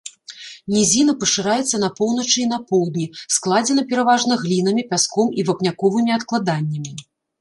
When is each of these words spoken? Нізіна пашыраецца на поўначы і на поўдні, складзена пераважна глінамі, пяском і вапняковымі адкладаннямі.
Нізіна 0.75 1.13
пашыраецца 1.23 1.81
на 1.83 1.89
поўначы 1.99 2.33
і 2.43 2.47
на 2.53 2.59
поўдні, 2.71 3.05
складзена 3.35 3.81
пераважна 3.91 4.33
глінамі, 4.45 4.87
пяском 4.95 5.27
і 5.41 5.49
вапняковымі 5.51 6.11
адкладаннямі. 6.17 6.91